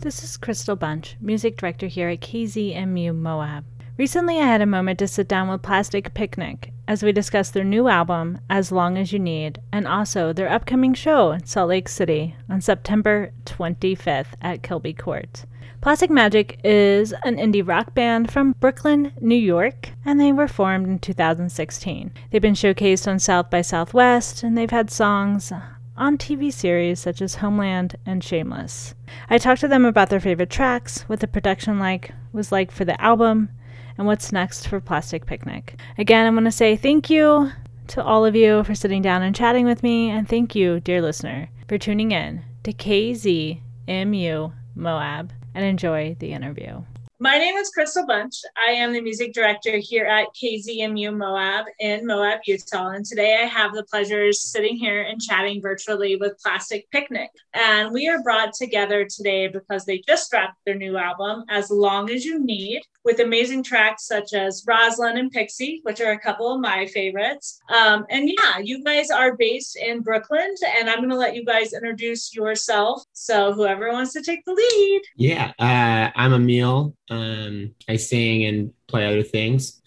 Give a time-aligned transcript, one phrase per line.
[0.00, 3.64] This is Crystal Bunch, music director here at KZMU Moab.
[3.96, 7.64] Recently, I had a moment to sit down with Plastic Picnic as we discussed their
[7.64, 11.88] new album, As Long as You Need, and also their upcoming show in Salt Lake
[11.88, 15.44] City on September 25th at Kilby Court.
[15.80, 20.86] Plastic Magic is an indie rock band from Brooklyn, New York, and they were formed
[20.86, 22.12] in 2016.
[22.30, 25.52] They've been showcased on South by Southwest, and they've had songs
[25.98, 28.94] on TV series such as Homeland and Shameless.
[29.28, 32.84] I talked to them about their favorite tracks, what the production like was like for
[32.84, 33.50] the album,
[33.98, 35.78] and what's next for Plastic Picnic.
[35.98, 37.50] Again, I want to say thank you
[37.88, 41.02] to all of you for sitting down and chatting with me, and thank you, dear
[41.02, 46.82] listener, for tuning in to KZMU Moab, and enjoy the interview.
[47.20, 48.42] My name is Crystal Bunch.
[48.64, 52.90] I am the music director here at KZMU Moab in Moab, Utah.
[52.90, 57.30] And today I have the pleasure of sitting here and chatting virtually with Plastic Picnic.
[57.54, 62.08] And we are brought together today because they just dropped their new album, As Long
[62.08, 66.54] as You Need, with amazing tracks such as Roslyn and Pixie, which are a couple
[66.54, 67.58] of my favorites.
[67.74, 71.42] Um, and yeah, you guys are based in Brooklyn, and I'm going to let you
[71.42, 73.02] guys introduce yourself.
[73.14, 75.02] So whoever wants to take the lead.
[75.16, 76.94] Yeah, uh, I'm Emil.
[77.08, 79.80] Um, I sing and play other things.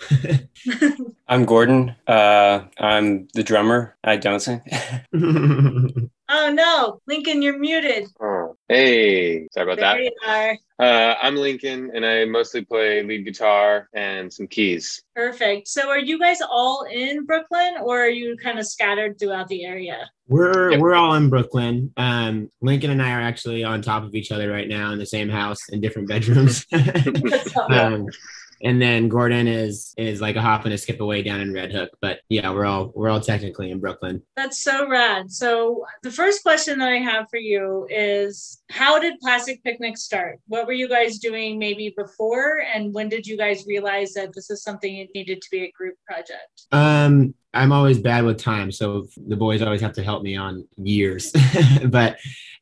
[1.27, 1.95] I'm Gordon.
[2.07, 3.97] Uh, I'm the drummer.
[4.03, 4.61] I don't sing.
[6.31, 8.07] Oh no, Lincoln, you're muted.
[8.21, 10.03] Oh, hey, sorry about there that.
[10.03, 10.57] You are.
[10.79, 15.03] Uh, I'm Lincoln, and I mostly play lead guitar and some keys.
[15.15, 15.67] Perfect.
[15.67, 19.63] So, are you guys all in Brooklyn, or are you kind of scattered throughout the
[19.63, 20.09] area?
[20.27, 20.79] We're Yep.
[20.79, 21.93] we're all in Brooklyn.
[21.97, 25.05] Um, Lincoln and I are actually on top of each other right now in the
[25.05, 26.65] same house in different bedrooms.
[27.69, 28.07] um,
[28.63, 31.71] and then Gordon is is like a hop and a skip away down in Red
[31.71, 31.89] Hook.
[32.01, 34.21] But yeah, we're all we're all technically in Brooklyn.
[34.35, 35.31] That's so rad.
[35.31, 40.39] So, the first question that I have for you is How did Plastic Picnic start?
[40.47, 42.63] What were you guys doing maybe before?
[42.73, 45.71] And when did you guys realize that this is something it needed to be a
[45.71, 46.67] group project?
[46.71, 50.67] Um, I'm always bad with time, so the boys always have to help me on
[50.77, 51.33] years.
[51.85, 52.17] but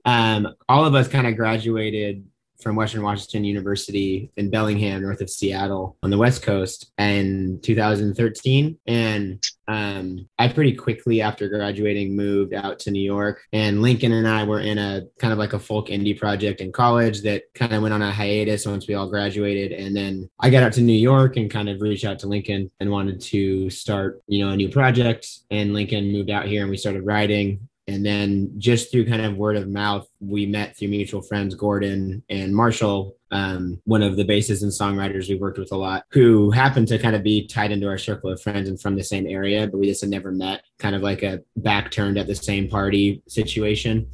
[0.05, 2.25] um, all of us kind of graduated
[2.61, 8.77] from Western Washington University in Bellingham, north of Seattle, on the West Coast, in 2013.
[8.85, 13.41] And um, I pretty quickly after graduating moved out to New York.
[13.53, 16.71] And Lincoln and I were in a kind of like a folk indie project in
[16.71, 19.71] college that kind of went on a hiatus once we all graduated.
[19.71, 22.71] And then I got out to New York and kind of reached out to Lincoln
[22.79, 25.27] and wanted to start, you know, a new project.
[25.51, 27.68] And Lincoln moved out here and we started writing.
[27.89, 32.23] And then just through kind of word of mouth, we met through mutual friends, Gordon
[32.29, 36.51] and Marshall, um, one of the bassists and songwriters we worked with a lot, who
[36.51, 39.25] happened to kind of be tied into our circle of friends and from the same
[39.25, 42.35] area, but we just had never met, kind of like a back turned at the
[42.35, 44.07] same party situation.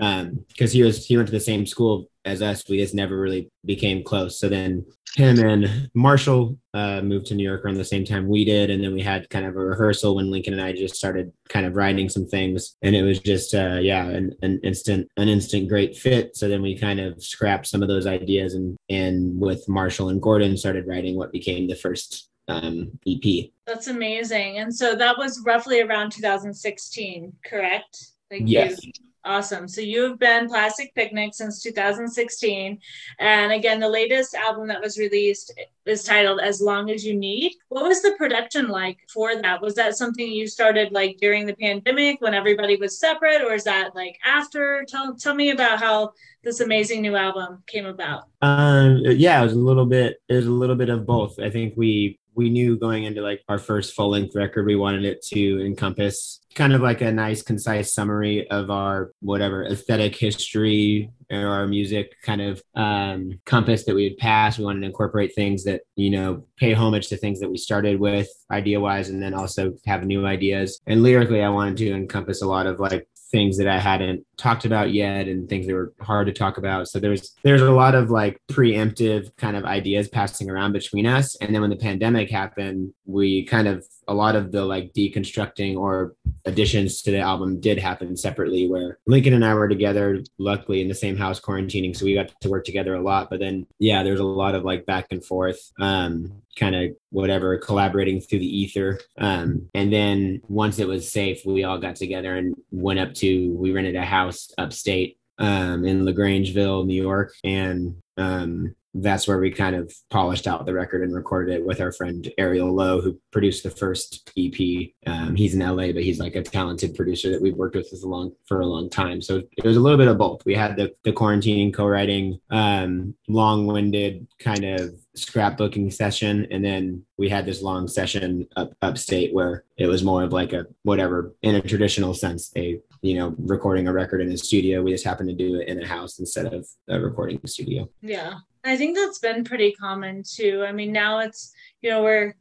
[0.00, 3.20] Um, because he was he went to the same school as us, we just never
[3.20, 4.38] really became close.
[4.38, 4.86] So then
[5.16, 8.82] him and Marshall uh, moved to New York around the same time we did, and
[8.82, 11.74] then we had kind of a rehearsal when Lincoln and I just started kind of
[11.74, 15.96] writing some things, and it was just uh, yeah, an, an instant an instant great
[15.96, 16.36] fit.
[16.36, 20.22] So then we kind of scrapped some of those ideas, and and with Marshall and
[20.22, 23.50] Gordon started writing what became the first um, EP.
[23.66, 24.58] That's amazing.
[24.58, 28.04] And so that was roughly around 2016, correct?
[28.30, 28.84] Like Yes.
[28.84, 28.92] you-
[29.24, 29.68] awesome.
[29.68, 32.78] So you've been Plastic Picnic since 2016.
[33.18, 35.52] And again, the latest album that was released
[35.86, 37.54] is titled As Long as You Need.
[37.68, 39.60] What was the production like for that?
[39.60, 43.64] Was that something you started like during the pandemic when everybody was separate, or is
[43.64, 44.84] that like after?
[44.86, 46.12] Tell, tell me about how
[46.44, 48.24] this amazing new album came about.
[48.42, 50.20] Um, yeah, it was a little bit.
[50.28, 51.38] It was a little bit of both.
[51.40, 55.04] I think we we knew going into like our first full length record, we wanted
[55.04, 61.10] it to encompass kind of like a nice, concise summary of our whatever aesthetic history
[61.30, 64.58] or our music kind of um, compass that we had passed.
[64.58, 68.00] We wanted to incorporate things that you know pay homage to things that we started
[68.00, 70.80] with idea wise, and then also have new ideas.
[70.86, 74.64] And lyrically, I wanted to encompass a lot of like things that I hadn't talked
[74.64, 76.88] about yet and things that were hard to talk about.
[76.88, 81.36] So there's there's a lot of like preemptive kind of ideas passing around between us.
[81.36, 85.76] And then when the pandemic happened, we kind of a lot of the like deconstructing
[85.76, 86.14] or
[86.44, 90.88] additions to the album did happen separately where Lincoln and I were together luckily in
[90.88, 94.02] the same house quarantining so we got to work together a lot but then yeah
[94.02, 98.60] there's a lot of like back and forth um kind of whatever collaborating through the
[98.60, 103.14] ether um and then once it was safe we all got together and went up
[103.14, 109.38] to we rented a house upstate um in LaGrangeville New York and um that's where
[109.38, 113.00] we kind of polished out the record and recorded it with our friend Ariel Lowe,
[113.00, 114.90] who produced the first EP.
[115.06, 117.96] Um, he's in LA, but he's like a talented producer that we've worked with for
[117.96, 119.22] a long for a long time.
[119.22, 120.44] So it was a little bit of both.
[120.44, 127.28] We had the the quarantining co-writing, um, long-winded kind of scrapbooking session, and then we
[127.28, 131.54] had this long session up upstate where it was more of like a whatever in
[131.54, 134.82] a traditional sense, a you know recording a record in a studio.
[134.82, 137.88] We just happened to do it in a house instead of a recording studio.
[138.02, 138.34] Yeah.
[138.64, 140.64] I think that's been pretty common too.
[140.66, 142.34] I mean, now it's, you know, we're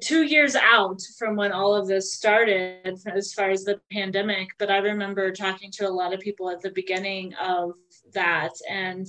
[0.00, 4.48] two years out from when all of this started as far as the pandemic.
[4.58, 7.72] But I remember talking to a lot of people at the beginning of
[8.14, 9.06] that and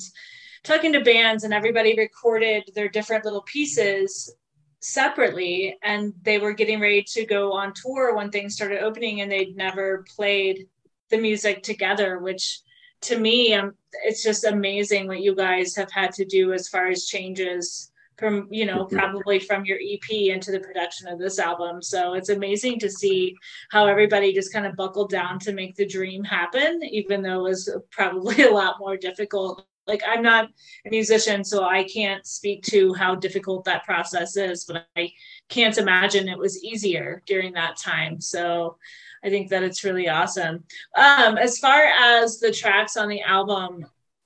[0.63, 4.33] talking to bands, and everybody recorded their different little pieces
[4.81, 5.77] separately.
[5.83, 9.55] And they were getting ready to go on tour when things started opening, and they'd
[9.55, 10.67] never played
[11.09, 12.61] the music together, which
[13.01, 13.73] to me, um,
[14.03, 18.47] it's just amazing what you guys have had to do as far as changes from
[18.51, 18.97] you know mm-hmm.
[18.97, 23.33] probably from your ep into the production of this album so it's amazing to see
[23.71, 27.49] how everybody just kind of buckled down to make the dream happen even though it
[27.49, 30.49] was probably a lot more difficult like i'm not
[30.85, 35.11] a musician so i can't speak to how difficult that process is but i
[35.49, 38.77] can't imagine it was easier during that time so
[39.23, 40.63] I think that it's really awesome.
[40.95, 43.85] Um, as far as the tracks on the album,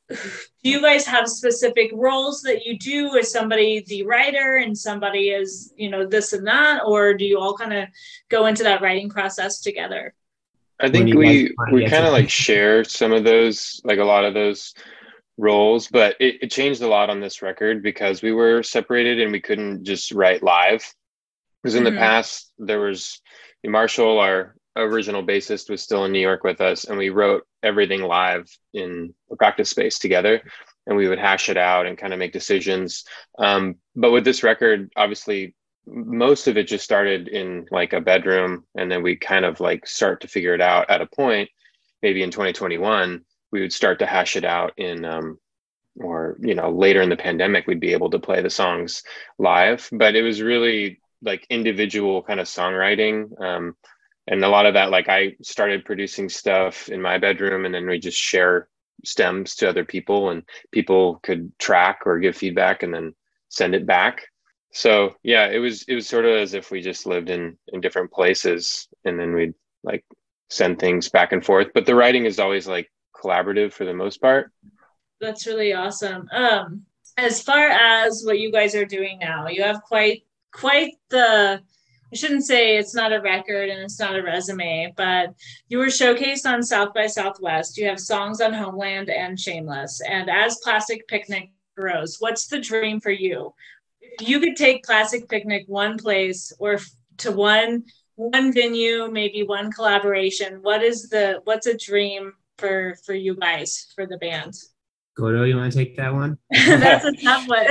[0.10, 3.16] do you guys have specific roles that you do?
[3.16, 7.40] Is somebody the writer and somebody is, you know, this and that, or do you
[7.40, 7.88] all kind of
[8.30, 10.14] go into that writing process together?
[10.80, 14.34] I think we we kind of like share some of those, like a lot of
[14.34, 14.74] those
[15.38, 19.32] roles, but it, it changed a lot on this record because we were separated and
[19.32, 20.94] we couldn't just write live.
[21.62, 21.96] Because in mm-hmm.
[21.96, 23.22] the past, there was
[23.66, 28.02] Marshall, our original bassist was still in New York with us, and we wrote everything
[28.02, 30.42] live in a practice space together,
[30.86, 33.06] and we would hash it out and kind of make decisions.
[33.40, 38.66] Um, but with this record, obviously, most of it just started in like a bedroom,
[38.76, 41.50] and then we kind of like start to figure it out at a point.
[42.02, 45.40] Maybe in 2021, we would start to hash it out in um,
[45.98, 49.04] or you know later in the pandemic we'd be able to play the songs
[49.38, 49.88] live.
[49.92, 53.76] But it was really like individual kind of songwriting um,
[54.28, 57.88] and a lot of that like i started producing stuff in my bedroom and then
[57.88, 58.68] we just share
[59.06, 63.14] stems to other people and people could track or give feedback and then
[63.50, 64.28] send it back.
[64.72, 67.82] So yeah it was it was sort of as if we just lived in in
[67.82, 69.54] different places and then we'd
[69.84, 70.04] like
[70.50, 71.68] send things back and forth.
[71.74, 72.90] But the writing is always like
[73.24, 74.52] collaborative for the most part
[75.22, 76.84] that's really awesome um
[77.18, 81.62] as far as what you guys are doing now you have quite quite the
[82.14, 85.34] I shouldn't say it's not a record and it's not a resume, but
[85.68, 87.76] you were showcased on South by Southwest.
[87.76, 90.00] You have songs on Homeland and Shameless.
[90.08, 93.56] And as Plastic Picnic grows, what's the dream for you?
[94.00, 96.78] If you could take Plastic Picnic one place or
[97.18, 103.14] to one one venue, maybe one collaboration, what is the what's a dream for for
[103.14, 104.54] you guys for the band?
[105.16, 106.38] Gordo, you want to take that one?
[106.52, 107.66] That's a tough one.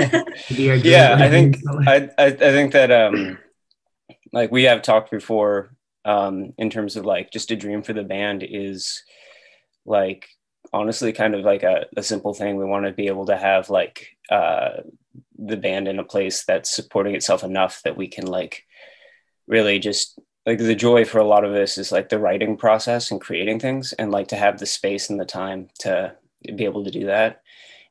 [0.48, 3.38] yeah, I think I, I, I think that um
[4.32, 5.74] like we have talked before
[6.04, 9.02] um, in terms of like just a dream for the band is
[9.84, 10.28] like
[10.72, 13.70] honestly kind of like a, a simple thing we want to be able to have
[13.70, 14.70] like uh,
[15.38, 18.64] the band in a place that's supporting itself enough that we can like
[19.46, 23.10] really just like the joy for a lot of this is like the writing process
[23.10, 26.14] and creating things and like to have the space and the time to
[26.56, 27.42] be able to do that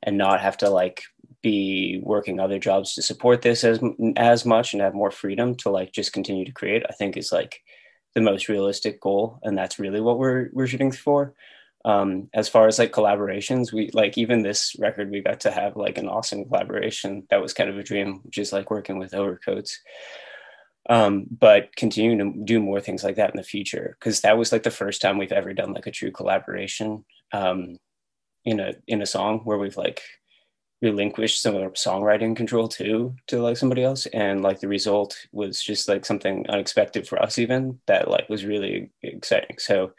[0.04, 1.04] and not have to like
[1.42, 3.80] be working other jobs to support this as
[4.16, 7.32] as much and have more freedom to like just continue to create i think is
[7.32, 7.62] like
[8.14, 9.40] the most realistic goal.
[9.44, 11.34] And that's really what we're we're shooting for.
[11.86, 15.76] Um as far as like collaborations we like even this record we got to have
[15.76, 17.26] like an awesome collaboration.
[17.30, 19.80] That was kind of a dream which is like working with overcoats
[20.90, 24.52] um but continuing to do more things like that in the future because that was
[24.52, 27.78] like the first time we've ever done like a true collaboration um
[28.46, 30.02] in a in a song where we've like
[30.82, 34.08] relinquished some of our songwriting control too to like somebody else.
[34.08, 38.46] And like the result was just like something unexpected for us even that like was
[38.46, 39.58] really exciting.
[39.60, 39.94] So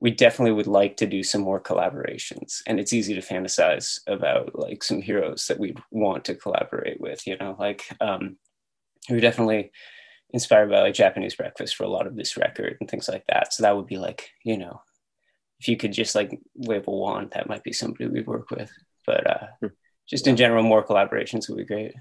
[0.00, 2.62] we definitely would like to do some more collaborations.
[2.66, 7.26] And it's easy to fantasize about like some heroes that we'd want to collaborate with
[7.26, 8.36] you know like um
[9.08, 9.70] we're definitely
[10.30, 13.52] inspired by like japanese breakfast for a lot of this record and things like that
[13.52, 14.80] so that would be like you know
[15.58, 18.70] if you could just like wave a wand that might be somebody we'd work with
[19.06, 19.66] but uh, hmm.
[20.08, 21.94] just in general, more collaborations would be great.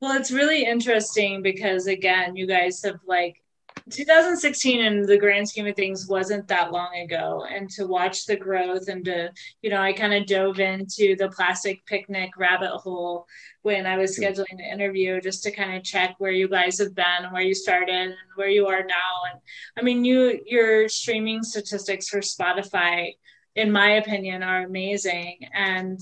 [0.00, 3.42] Well, it's really interesting because again, you guys have like
[3.90, 7.44] 2016 in the grand scheme of things wasn't that long ago.
[7.50, 9.30] And to watch the growth and to
[9.62, 13.26] you know i kind of dove into the plastic picnic rabbit hole
[13.62, 16.94] when i was scheduling the interview just to kind of check where you guys have
[16.94, 19.30] been and where you started and where you are now.
[19.32, 19.40] And
[19.76, 23.12] i mean you your streaming statistics for spotify
[23.58, 25.40] in my opinion are amazing.
[25.52, 25.98] And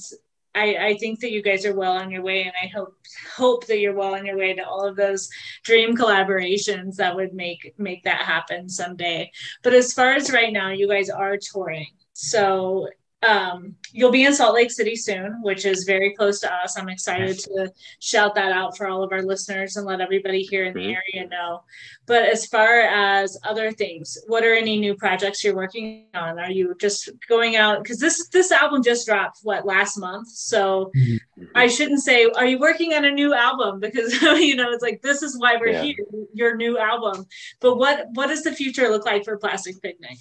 [0.56, 2.96] I, I think that you guys are well on your way, and I hope
[3.36, 5.28] hope that you're well on your way to all of those
[5.62, 9.30] dream collaborations that would make make that happen someday.
[9.62, 12.88] But as far as right now, you guys are touring, so
[13.26, 16.78] um, you'll be in Salt Lake City soon, which is very close to us.
[16.78, 20.64] I'm excited to shout that out for all of our listeners and let everybody here
[20.64, 21.62] in the area know.
[22.06, 26.38] But as far as other things, what are any new projects you're working on?
[26.38, 30.28] Are you just going out because this this album just dropped what last month?
[30.28, 31.44] So mm-hmm.
[31.54, 35.02] I shouldn't say are you working on a new album because you know it's like
[35.02, 35.82] this is why we're yeah.
[35.82, 35.96] here,
[36.32, 37.26] your new album.
[37.60, 40.18] But what what does the future look like for Plastic Picnic?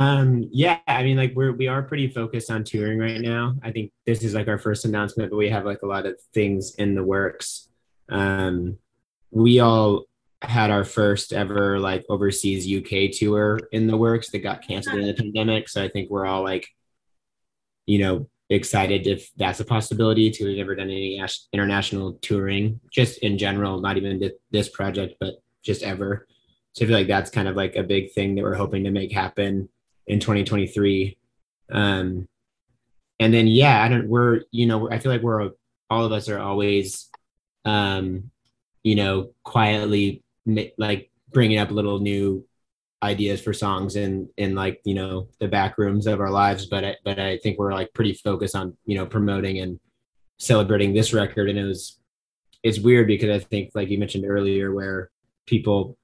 [0.00, 3.56] Um, yeah, I mean, like we're we are pretty focused on touring right now.
[3.62, 6.18] I think this is like our first announcement, but we have like a lot of
[6.32, 7.68] things in the works.
[8.08, 8.78] Um,
[9.30, 10.04] we all
[10.40, 15.06] had our first ever like overseas UK tour in the works that got canceled in
[15.06, 15.68] the pandemic.
[15.68, 16.66] So I think we're all like,
[17.84, 23.18] you know, excited if that's a possibility to have never done any international touring, just
[23.18, 26.26] in general, not even this project, but just ever.
[26.72, 28.90] So I feel like that's kind of like a big thing that we're hoping to
[28.90, 29.68] make happen
[30.10, 31.16] in 2023.
[31.70, 32.28] Um,
[33.20, 35.50] and then, yeah, I don't, we're, you know, I feel like we're,
[35.88, 37.08] all of us are always,
[37.64, 38.30] um,
[38.82, 40.24] you know, quietly
[40.78, 42.44] like bringing up little new
[43.02, 46.66] ideas for songs in, in like, you know, the back rooms of our lives.
[46.66, 49.78] But, I, but I think we're like pretty focused on, you know, promoting and
[50.38, 51.48] celebrating this record.
[51.48, 51.98] And it was,
[52.64, 55.10] it's weird because I think, like you mentioned earlier, where
[55.46, 55.96] people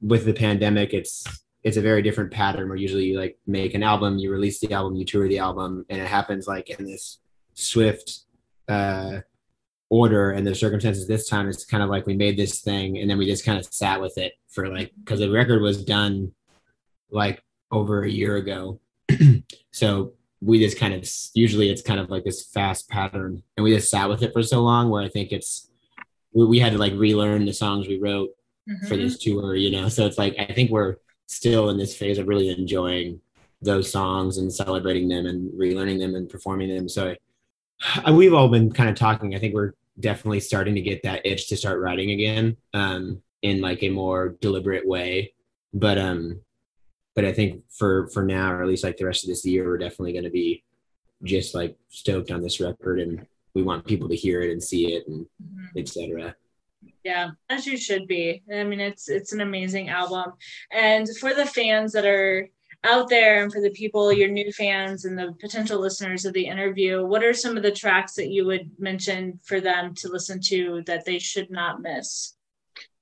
[0.00, 1.26] with the pandemic, it's
[1.64, 4.72] it's a very different pattern where usually you like make an album, you release the
[4.72, 7.20] album, you tour the album, and it happens like in this
[7.54, 8.20] swift
[8.68, 9.20] uh,
[9.88, 10.32] order.
[10.32, 13.18] And the circumstances this time, it's kind of like we made this thing and then
[13.18, 16.32] we just kind of sat with it for like because the record was done
[17.10, 18.80] like over a year ago.
[19.70, 23.74] so we just kind of usually it's kind of like this fast pattern, and we
[23.74, 25.70] just sat with it for so long where I think it's
[26.32, 28.30] we, we had to like relearn the songs we wrote
[28.68, 28.86] mm-hmm.
[28.86, 29.88] for this tour, you know.
[29.88, 33.20] So it's like I think we're still in this phase of really enjoying
[33.60, 36.88] those songs and celebrating them and relearning them and performing them.
[36.88, 37.14] So
[38.12, 39.34] we've all been kind of talking.
[39.34, 43.60] I think we're definitely starting to get that itch to start writing again um, in
[43.60, 45.32] like a more deliberate way.
[45.72, 46.40] But um,
[47.14, 49.64] but I think for for now, or at least like the rest of this year,
[49.64, 50.64] we're definitely going to be
[51.24, 54.94] just like stoked on this record, and we want people to hear it and see
[54.94, 55.78] it, and mm-hmm.
[55.78, 56.34] etc.
[57.04, 58.42] Yeah, as you should be.
[58.52, 60.32] I mean, it's it's an amazing album,
[60.70, 62.48] and for the fans that are
[62.84, 66.46] out there, and for the people, your new fans, and the potential listeners of the
[66.46, 70.40] interview, what are some of the tracks that you would mention for them to listen
[70.40, 72.34] to that they should not miss?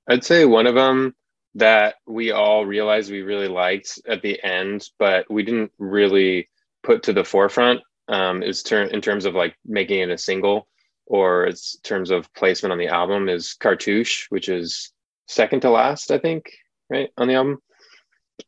[0.09, 1.15] I'd say one of them
[1.55, 6.49] that we all realized we really liked at the end, but we didn't really
[6.83, 10.69] put to the forefront um, is ter- in terms of like making it a single
[11.11, 14.93] or its terms of placement on the album is Cartouche, which is
[15.27, 16.53] second to last, I think,
[16.89, 17.59] right on the album.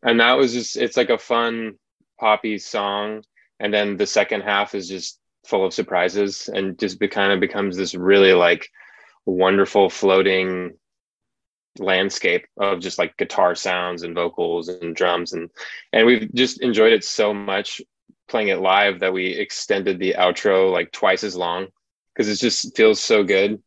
[0.01, 1.75] And that was just it's like a fun
[2.21, 3.25] poppy song,
[3.59, 7.41] and then the second half is just full of surprises and just be, kind of
[7.41, 8.69] becomes this really like
[9.27, 10.75] wonderful floating
[11.81, 15.33] landscape of just like guitar sounds and vocals and drums.
[15.33, 15.51] And
[15.93, 17.83] and we've just enjoyed it so much
[18.29, 21.67] playing it live that we extended the outro like twice as long
[22.15, 23.63] because it just feels so good.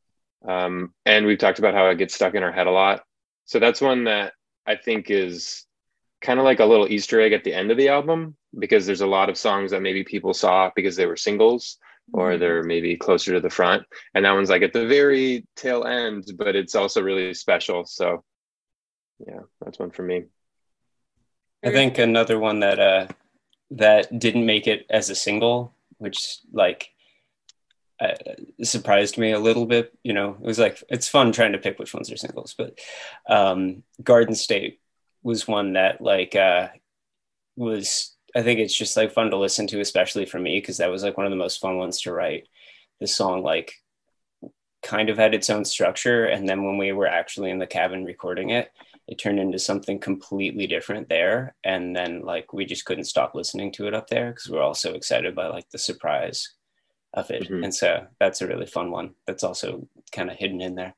[0.48, 3.04] Um, and we've talked about how it gets stuck in our head a lot.
[3.46, 4.34] So that's one that
[4.66, 5.66] I think is
[6.22, 9.02] kind of like a little Easter egg at the end of the album because there's
[9.02, 11.78] a lot of songs that maybe people saw because they were singles
[12.14, 12.40] or mm-hmm.
[12.40, 13.84] they're maybe closer to the front.
[14.14, 17.86] And that one's like at the very tail end, but it's also really special.
[17.86, 18.24] So
[19.26, 20.26] yeah, that's one for me.
[21.64, 23.08] I think another one that uh
[23.72, 26.90] that didn't make it as a single, which like
[28.00, 28.14] uh,
[28.64, 29.98] surprised me a little bit.
[30.04, 32.80] You know, it was like it's fun trying to pick which ones are singles, but
[33.30, 34.80] um, Garden State
[35.24, 36.70] was one that like uh,
[37.56, 38.12] was.
[38.36, 41.04] I think it's just like fun to listen to, especially for me, because that was
[41.04, 42.50] like one of the most fun ones to write.
[43.00, 43.74] The song like
[44.84, 48.04] kind of had its own structure, and then when we were actually in the cabin
[48.04, 48.72] recording it,
[49.08, 51.56] it turned into something completely different there.
[51.64, 54.64] And then like we just couldn't stop listening to it up there because we we're
[54.64, 56.56] all so excited by like the surprise
[57.16, 57.44] of it.
[57.44, 57.64] Mm-hmm.
[57.64, 60.94] And so that's a really fun one that's also kind of hidden in there.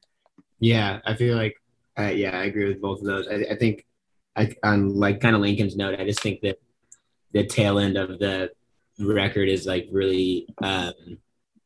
[0.59, 1.55] Yeah, I feel like
[1.97, 3.27] Uh, yeah, I agree with both of those.
[3.27, 3.85] I, I think,
[4.35, 6.59] I, on like kind of Lincoln's note, I just think that
[7.33, 8.51] the tail end of the
[8.99, 10.93] record is like really um,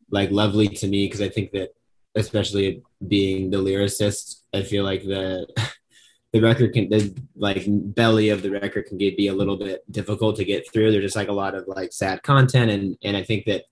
[0.10, 1.74] like lovely to me because I think that
[2.16, 5.48] especially being the lyricist, I feel like the
[6.34, 9.84] the record can the like belly of the record can get, be a little bit
[9.92, 10.92] difficult to get through.
[10.92, 13.66] There's just like a lot of like sad content, and and I think that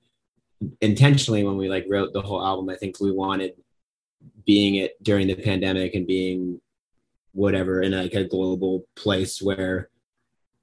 [0.81, 3.53] intentionally when we like wrote the whole album, I think we wanted
[4.45, 6.59] being it during the pandemic and being
[7.33, 9.89] whatever in like a global place where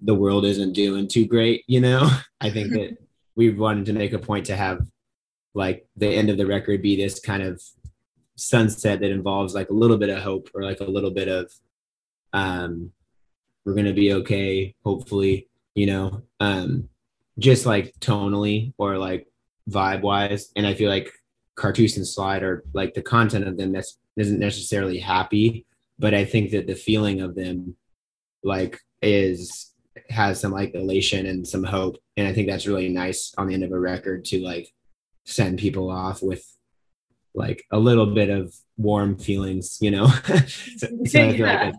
[0.01, 2.11] the world isn't doing too great, you know.
[2.41, 2.97] I think that
[3.35, 4.81] we wanted to make a point to have
[5.55, 7.63] like the end of the record be this kind of
[8.37, 11.51] sunset that involves like a little bit of hope or like a little bit of
[12.35, 12.93] um
[13.65, 16.87] we're gonna be okay hopefully you know um
[17.39, 19.27] just like tonally or like
[19.69, 21.13] vibe wise and i feel like
[21.57, 25.67] cartouche and slide are like the content of them that's isn't necessarily happy
[25.99, 27.77] but i think that the feeling of them
[28.43, 29.73] like is
[30.11, 33.55] has some like elation and some hope and i think that's really nice on the
[33.55, 34.73] end of a record to like
[35.25, 36.45] send people off with
[37.37, 40.07] like a little bit of warm feelings, you know.
[40.77, 41.75] so, so I feel like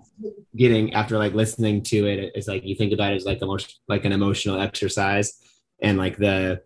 [0.56, 3.48] getting after like listening to it, it's like you think about it as like the
[3.48, 5.42] most like an emotional exercise,
[5.82, 6.62] and like the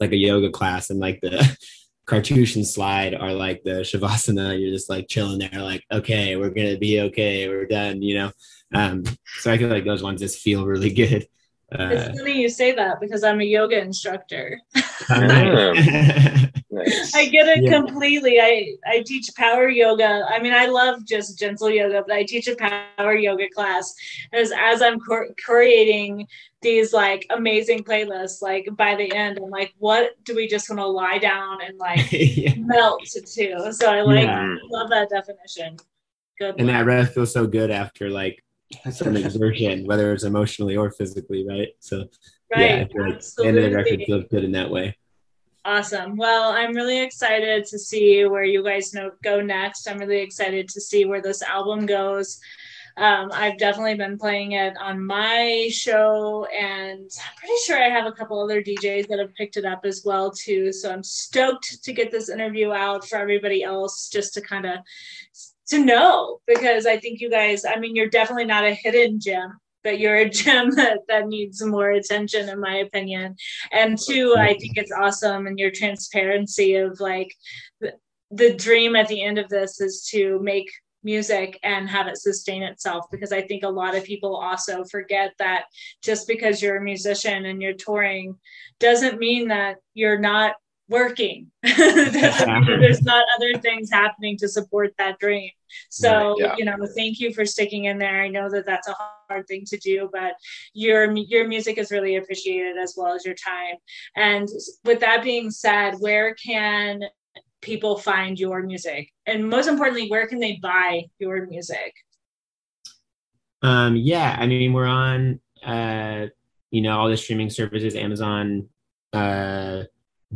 [0.00, 1.56] like a yoga class, and like the
[2.06, 4.60] cartouche and slide are like the shavasana.
[4.60, 8.32] You're just like chilling there, like okay, we're gonna be okay, we're done, you know.
[8.74, 9.04] Um,
[9.38, 11.26] so I feel like those ones just feel really good.
[11.72, 14.60] Uh, it's funny you say that because I'm a yoga instructor.
[16.76, 17.14] Nice.
[17.14, 17.70] I get it yeah.
[17.70, 18.38] completely.
[18.38, 20.26] I I teach power yoga.
[20.28, 23.94] I mean, I love just gentle yoga, but I teach a power yoga class
[24.34, 24.98] as as I'm
[25.42, 26.26] creating
[26.60, 28.42] these like amazing playlists.
[28.42, 31.78] Like by the end, I'm like, what do we just want to lie down and
[31.78, 32.54] like yeah.
[32.58, 33.72] melt to?
[33.72, 34.56] So I like yeah.
[34.70, 35.76] love that definition.
[36.38, 36.56] Good.
[36.58, 38.44] And that rest feels so good after like
[38.90, 41.68] some exertion, whether it's emotionally or physically, right?
[41.80, 42.04] So
[42.54, 42.88] right.
[42.92, 44.96] yeah, like the record feels good in that way.
[45.66, 46.16] Awesome.
[46.16, 49.88] Well, I'm really excited to see where you guys know go next.
[49.88, 52.38] I'm really excited to see where this album goes.
[52.96, 58.06] Um, I've definitely been playing it on my show, and I'm pretty sure I have
[58.06, 60.72] a couple other DJs that have picked it up as well too.
[60.72, 64.78] So I'm stoked to get this interview out for everybody else, just to kind of
[65.66, 67.64] to know because I think you guys.
[67.64, 71.64] I mean, you're definitely not a hidden gem but you're a gem that, that needs
[71.64, 73.36] more attention in my opinion.
[73.70, 77.32] And two i think it's awesome and your transparency of like
[77.80, 77.92] the,
[78.30, 80.68] the dream at the end of this is to make
[81.04, 85.32] music and have it sustain itself because I think a lot of people also forget
[85.38, 85.66] that
[86.02, 88.36] just because you're a musician and you're touring
[88.80, 90.56] doesn't mean that you're not
[90.88, 91.50] working.
[91.62, 95.50] there's not other things happening to support that dream.
[95.90, 96.54] So, yeah.
[96.56, 98.22] you know, thank you for sticking in there.
[98.22, 98.94] I know that that's a
[99.28, 100.34] hard thing to do, but
[100.74, 103.76] your your music is really appreciated as well as your time.
[104.14, 104.48] And
[104.84, 107.02] with that being said, where can
[107.62, 109.10] people find your music?
[109.26, 111.92] And most importantly, where can they buy your music?
[113.62, 116.26] Um, yeah, I mean, we're on uh,
[116.70, 118.68] you know, all the streaming services, Amazon,
[119.12, 119.84] uh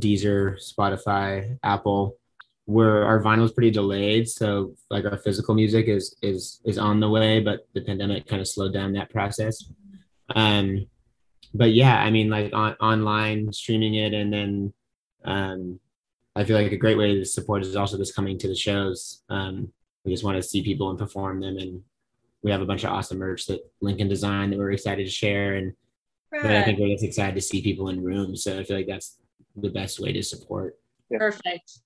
[0.00, 2.16] Deezer, Spotify, Apple.
[2.66, 7.00] Where our vinyl is pretty delayed, so like our physical music is is is on
[7.00, 9.64] the way, but the pandemic kind of slowed down that process.
[10.36, 10.86] Um,
[11.52, 14.72] but yeah, I mean, like on online streaming it, and then
[15.24, 15.80] um,
[16.36, 19.22] I feel like a great way to support is also just coming to the shows.
[19.28, 19.72] Um,
[20.04, 21.82] we just want to see people and perform them, and
[22.42, 25.54] we have a bunch of awesome merch that Lincoln designed that we're excited to share,
[25.54, 25.72] and
[26.32, 26.42] right.
[26.42, 28.44] but I think we're just excited to see people in rooms.
[28.44, 29.18] So I feel like that's
[29.56, 30.78] the best way to support.
[31.10, 31.18] Yeah.
[31.18, 31.80] Perfect.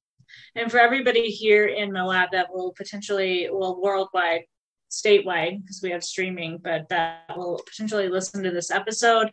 [0.57, 4.43] And for everybody here in Moab that will potentially, well, worldwide,
[4.91, 9.31] statewide, because we have streaming, but that will potentially listen to this episode,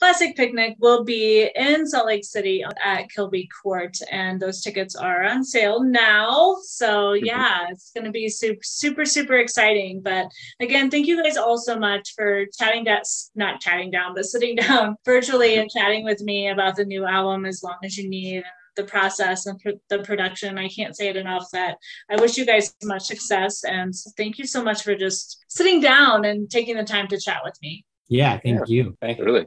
[0.00, 5.24] Plastic Picnic will be in Salt Lake City at Kilby Court, and those tickets are
[5.24, 6.56] on sale now.
[6.62, 7.26] So mm-hmm.
[7.26, 10.00] yeah, it's going to be super, super, super exciting.
[10.00, 13.02] But again, thank you guys all so much for chatting down,
[13.34, 17.44] not chatting down, but sitting down virtually and chatting with me about the new album
[17.44, 18.42] as long as you need
[18.76, 20.56] the process and pr- the production.
[20.56, 21.76] I can't say it enough that
[22.08, 26.24] I wish you guys much success and thank you so much for just sitting down
[26.24, 27.84] and taking the time to chat with me.
[28.08, 28.96] Yeah, thank yeah, you.
[29.00, 29.24] Thank you.
[29.24, 29.46] Really.